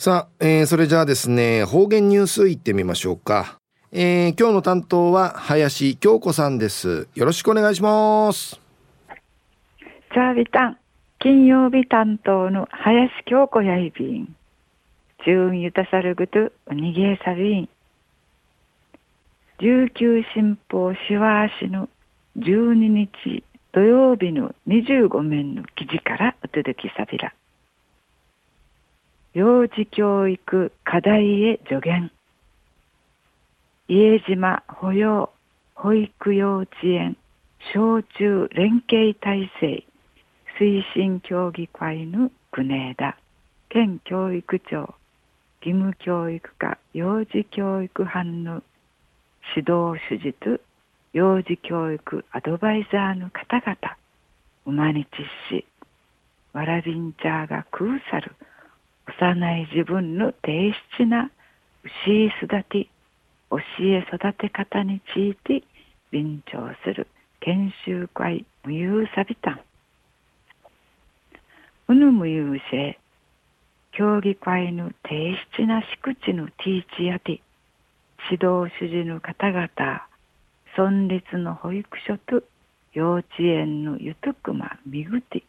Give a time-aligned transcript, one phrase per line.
[0.00, 3.58] さあ、えー、それじゃあですね、方言ニュースいってみましょうか。
[3.90, 7.08] えー、今日の担当は林京子さんです。
[7.16, 8.60] よろしくお願いします。
[10.12, 10.78] チャービタン、
[11.18, 14.36] 金曜日担当の林京子やいびん。
[15.26, 17.68] 中ゆたさるぐと、おにげさびん。
[19.58, 21.88] 琉球新報しわしの
[22.36, 23.42] 12日
[23.72, 27.34] 土曜日の25面の記事からお届けさびら。
[29.34, 32.10] 幼児教育課題へ助言。
[33.86, 35.30] 家島保養
[35.74, 37.16] 保育幼稚園
[37.72, 39.84] 小中連携体制
[40.58, 43.16] 推進協議会の国枝
[43.68, 44.94] 県教育長
[45.60, 48.62] 義務教育課幼児教育班の
[49.54, 50.60] 指導主実
[51.12, 53.96] 幼児教育アドバイザーの方々
[54.66, 55.08] うまにち
[55.54, 55.66] し
[56.52, 58.34] わらびんちゃーが空さる
[59.20, 61.30] 幼い自分の低質な
[61.84, 62.88] 牛育て
[63.50, 65.64] 教え育て方について
[66.10, 67.08] 勉強する
[67.40, 69.60] 研修会無有サビタン
[71.88, 72.98] うぬ無有性
[73.92, 77.40] 競技会の低質な敷地のティーチやて
[78.30, 79.68] 指導主事の方々
[80.76, 82.44] 村立の保育所と
[82.92, 85.42] 幼稚園のゆとくまみぐて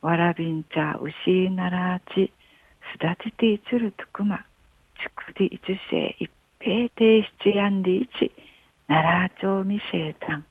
[0.00, 2.32] わらびんちゃうしいならち
[2.94, 8.08] すだてていつるとくまちくりいつせ一平定七やんで一
[8.86, 10.42] 奈良町未生誕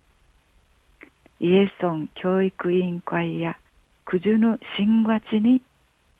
[1.39, 3.57] イエソン教育委員会や
[4.05, 5.61] 九十の新月に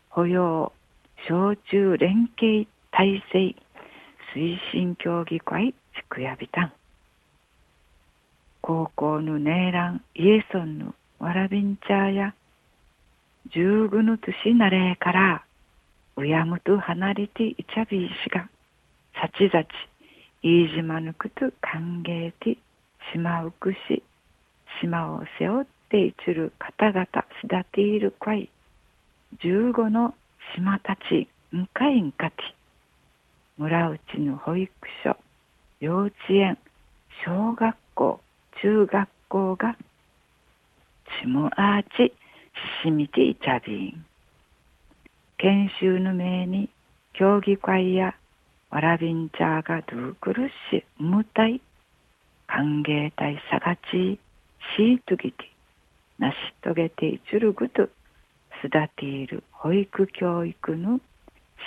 [0.09, 0.71] 保養
[1.27, 3.55] 小中連携体制
[4.33, 6.73] 推進協議会ちくやびたん。
[8.61, 12.33] 高校のネーランイエソンのわらびんちゃーや
[13.53, 15.45] 十五の年なれから
[16.15, 18.47] うやむと離れていちゃびいしが
[19.15, 19.67] さちざち
[20.43, 22.57] 飯島ぬくと歓迎て
[23.11, 24.03] 島うくし
[24.81, 27.05] 島を背負っていちる方々
[27.41, 28.49] すだているかい
[29.41, 30.13] 十五の
[30.55, 32.43] 島たちんかいんかて
[33.57, 34.71] 村内の保育
[35.03, 35.15] 所
[35.79, 36.57] 幼稚園
[37.25, 38.19] 小学校
[38.61, 39.75] 中学校が
[41.21, 42.13] ちもあーち
[42.83, 44.05] ししみていちゃびん。
[45.43, 46.69] 研修の名に
[47.11, 48.15] 競技会や
[48.69, 51.59] わらびんちゃがドゥークルしむたい
[52.47, 54.17] 歓迎隊さがち
[54.77, 55.43] しいとぎて
[56.17, 57.89] 成し遂げていちるぐと
[58.61, 61.01] すだている保育教育の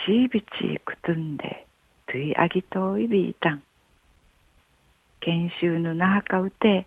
[0.07, 0.47] しいびち
[0.83, 1.67] くとんで
[2.11, 3.63] といあぎといびいたん。
[5.21, 6.87] 研修のなはかうて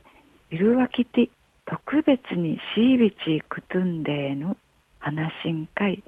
[0.50, 1.30] いるわきて
[1.68, 4.58] 特別にしいびちくとんでの
[4.98, 6.02] 話しんかい。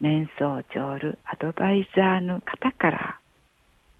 [0.00, 3.18] 面相長るアドバイザーの方から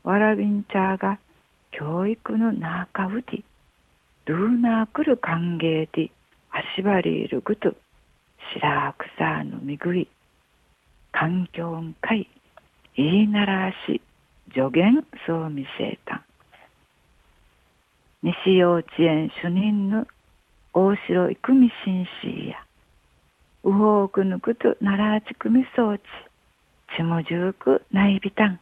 [0.04, 1.18] わらびんちゃーが
[1.72, 3.42] 教育の中うて
[4.26, 6.10] ドゥーナーくる歓迎で
[6.50, 7.74] 足張りいるぐと
[8.54, 10.08] 白草のみぐい
[11.12, 12.28] 環境んかい
[12.96, 14.00] 言いならし
[14.54, 16.22] 助言そう見せた。
[18.22, 20.06] 西幼稚園主任の
[20.72, 22.56] 大城育美紳士や
[23.68, 26.02] ウホークヌクトナラーチクミ装置
[26.96, 27.02] ち。
[27.02, 28.58] もじゅうくないびたん。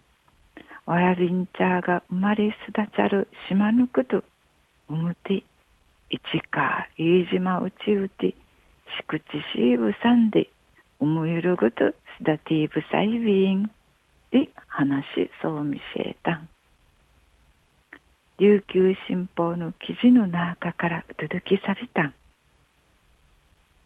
[0.84, 4.25] わらびんちゃが生まれすだちゃる島ぬくと。
[4.89, 5.44] うむて
[6.11, 8.31] いちか飯島うちうて。
[8.31, 8.34] し
[9.06, 9.25] くち
[9.55, 10.50] しいぶさんで。
[10.99, 13.71] うむゆるぐとすだていぶさいびん。
[14.33, 15.05] で話
[15.41, 16.49] そうみせえたん。
[18.41, 22.15] 琉球新報の記事の中から届きされたん。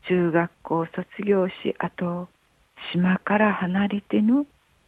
[0.09, 2.29] 中学校卒業しあと
[2.93, 4.47] 島から離れてぬ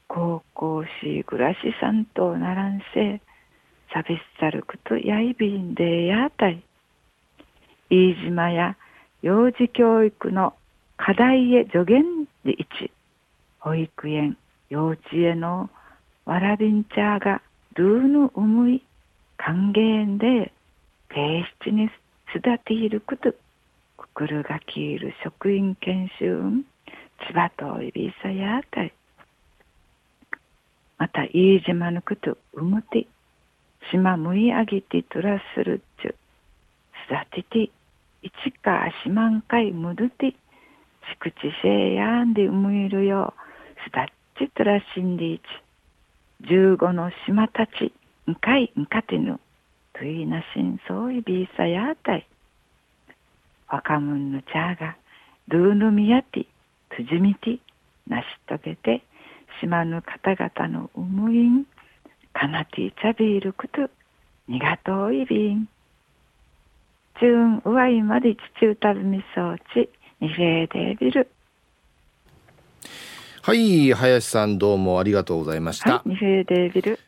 [0.08, 3.20] 高校し暮らしさんとならんせ
[3.92, 6.62] サビスサルクとやいびんでやたい。
[7.90, 8.76] 飯島や
[9.20, 10.54] 幼児教育の
[10.96, 12.90] 課題へ助言で一。
[13.60, 14.36] 保育園
[14.70, 15.68] 幼稚園の
[16.24, 17.42] わらびんちゃが
[17.74, 18.82] ルーヌうむい
[19.36, 20.52] 歓迎で
[21.10, 21.90] 提出に
[22.32, 23.34] すだていること。
[24.14, 26.64] くるがきいる職員研修
[27.28, 28.92] 千葉といびさやあたい
[30.98, 33.06] また飯島のことうむて
[33.90, 36.14] 島むいあげてとらするっちゅ
[37.06, 37.70] すだてて
[38.22, 40.36] いちかしまんかいむどてし
[41.18, 43.34] くちせいやんでうむいるよ
[43.84, 44.06] すだっ
[44.38, 45.42] ちとらしんでいち
[46.48, 47.92] 十五の島たち
[48.30, 49.40] んかいんかてぬ
[49.94, 52.26] といなしんそういびさやあたい
[53.72, 54.96] 若者の茶が
[55.48, 56.46] ルーヌミヤティ、
[56.94, 57.58] トゥジミティ、
[58.06, 59.02] 成し遂げて、
[59.62, 61.64] 島の方々の思いん
[62.34, 63.88] かなていちゃびること
[64.46, 65.66] にがといびん。
[67.18, 69.88] チュンうわいまでちちうたぶみそうち
[70.20, 71.30] にフェーデービル。
[73.40, 76.98] はい林さんどうもありがとうございました、はい、ニフェーデービル